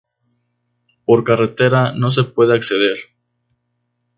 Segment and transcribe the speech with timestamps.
[1.05, 2.97] Por carretera no se puede acceder.